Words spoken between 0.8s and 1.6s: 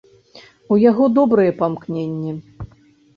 яго добрыя